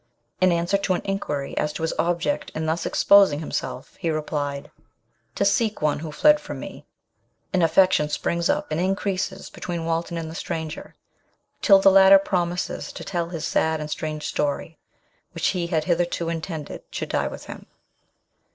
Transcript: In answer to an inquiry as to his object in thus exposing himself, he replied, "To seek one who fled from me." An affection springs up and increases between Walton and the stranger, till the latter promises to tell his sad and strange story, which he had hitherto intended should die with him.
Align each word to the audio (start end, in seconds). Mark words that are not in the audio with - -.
In 0.39 0.51
answer 0.51 0.79
to 0.79 0.95
an 0.95 1.03
inquiry 1.03 1.55
as 1.59 1.71
to 1.73 1.83
his 1.83 1.93
object 1.99 2.51
in 2.55 2.65
thus 2.65 2.87
exposing 2.87 3.37
himself, 3.39 3.97
he 3.97 4.09
replied, 4.09 4.71
"To 5.35 5.45
seek 5.45 5.79
one 5.79 5.99
who 5.99 6.11
fled 6.11 6.39
from 6.39 6.59
me." 6.59 6.87
An 7.53 7.61
affection 7.61 8.09
springs 8.09 8.49
up 8.49 8.71
and 8.71 8.81
increases 8.81 9.51
between 9.51 9.85
Walton 9.85 10.17
and 10.17 10.27
the 10.27 10.33
stranger, 10.33 10.95
till 11.61 11.77
the 11.77 11.91
latter 11.91 12.17
promises 12.17 12.91
to 12.93 13.03
tell 13.03 13.29
his 13.29 13.45
sad 13.45 13.79
and 13.79 13.91
strange 13.91 14.25
story, 14.25 14.79
which 15.35 15.49
he 15.49 15.67
had 15.67 15.83
hitherto 15.83 16.29
intended 16.29 16.81
should 16.89 17.09
die 17.09 17.27
with 17.27 17.45
him. 17.45 17.67